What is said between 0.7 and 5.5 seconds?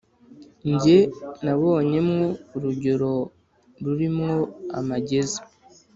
Jye nabonye mwo urugero ruri mwo amageza,